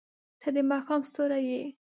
•ته 0.41 0.49
د 0.55 0.57
ماښام 0.71 1.01
ستوری 1.09 1.41
یې. 1.49 1.61